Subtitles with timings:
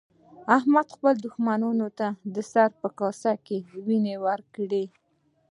[0.57, 1.61] احمد خپل دوښمن
[1.99, 4.85] ته د سر په کاسه کې وينې ورکړې.